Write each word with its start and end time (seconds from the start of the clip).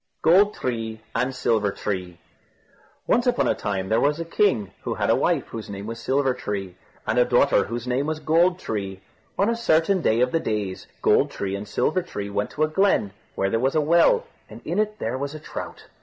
GOLD 0.23 0.55
TREE 0.55 0.99
AND 1.13 1.35
SILVER 1.35 1.73
TREE 1.73 2.17
Once 3.05 3.27
upon 3.27 3.47
a 3.47 3.53
time 3.53 3.87
there 3.89 4.01
was 4.01 4.19
a 4.19 4.25
king 4.25 4.71
who 4.81 4.95
had 4.95 5.11
a 5.11 5.15
wife, 5.15 5.49
whose 5.49 5.69
name 5.69 5.85
was 5.85 5.99
Silver 5.99 6.33
tree, 6.33 6.75
and 7.05 7.19
a 7.19 7.23
daughter, 7.23 7.65
whose 7.65 7.85
name 7.85 8.07
was 8.07 8.19
Gold 8.19 8.57
tree. 8.57 9.01
On 9.37 9.47
a 9.47 9.55
certain 9.55 10.01
day 10.01 10.19
of 10.21 10.31
the 10.31 10.39
days, 10.39 10.87
Gold 11.03 11.29
tree 11.29 11.55
and 11.55 11.67
Silver 11.67 12.01
tree 12.01 12.31
went 12.31 12.49
to 12.49 12.63
a 12.63 12.67
glen, 12.67 13.13
where 13.35 13.51
there 13.51 13.59
was 13.59 13.75
a 13.75 13.79
well, 13.81 14.25
and 14.49 14.59
in 14.65 14.79
it 14.79 14.97
there 14.97 15.19
was 15.19 15.35
a 15.35 15.39
trout. 15.39 15.85